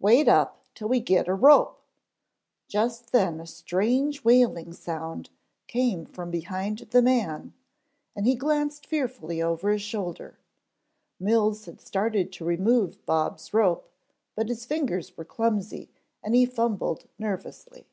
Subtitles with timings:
[0.00, 1.80] "Wait up till we get a rope"
[2.68, 5.30] Just then a strange wailing sound
[5.66, 7.54] came from behind the man
[8.14, 10.36] and he glanced fearfully over his shoulder.
[11.18, 13.88] Mills had started to remove Bob's rope,
[14.34, 15.88] but his fingers were clumsy
[16.22, 17.86] and he fumbled nervously.